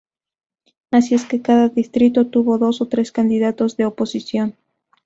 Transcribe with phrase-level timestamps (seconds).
[0.89, 4.55] Así es que cada distrito tuvo dos o tres candidatos de oposición.